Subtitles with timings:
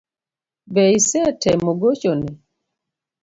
[0.73, 2.31] Be isetemo gocho ne